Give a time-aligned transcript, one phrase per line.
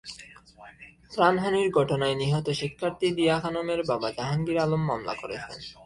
[1.11, 5.59] প্রাণহানির ঘটনায় নিহত শিক্ষার্থী দিয়া খানমের বাবা জাহাঙ্গীর আলম মামলা করেছেন।